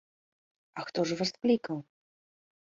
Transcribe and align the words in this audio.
А 0.79 0.85
хто 0.87 1.05
ж 1.11 1.19
вас 1.21 1.31
клікаў? 1.41 1.77